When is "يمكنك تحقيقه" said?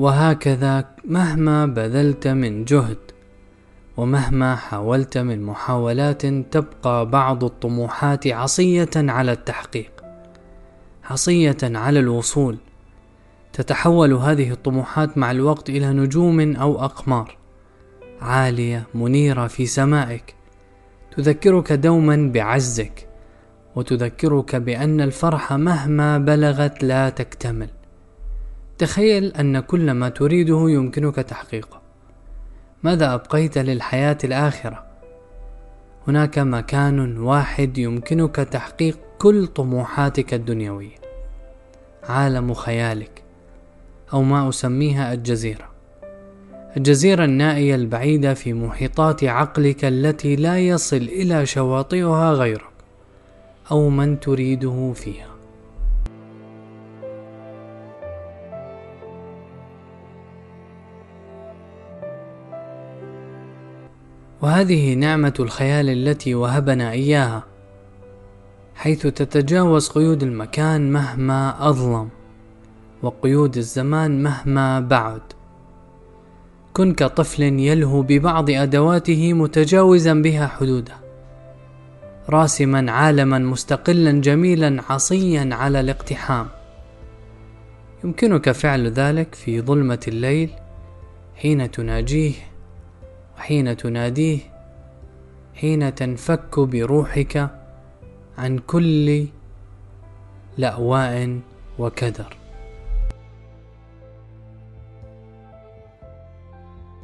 30.70-31.80